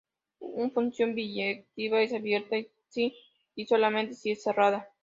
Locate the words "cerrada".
4.41-4.89